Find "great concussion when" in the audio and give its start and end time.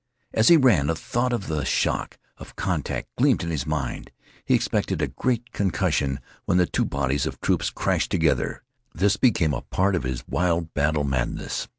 5.09-6.57